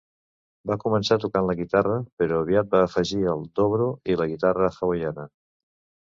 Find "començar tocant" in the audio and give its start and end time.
0.83-1.43